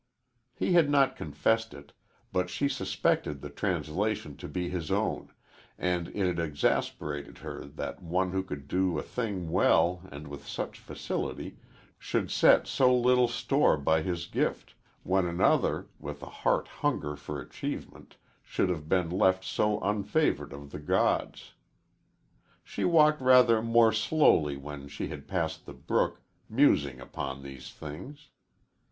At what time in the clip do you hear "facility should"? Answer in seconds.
10.79-12.31